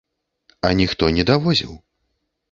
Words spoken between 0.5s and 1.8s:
А ніхто не даводзіў.